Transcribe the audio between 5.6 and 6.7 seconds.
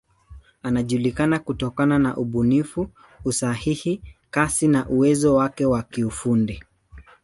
wa kiufundi.